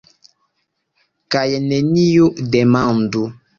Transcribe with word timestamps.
Kaj 1.37 1.45
neniu 1.67 2.33
demandu. 2.59 3.25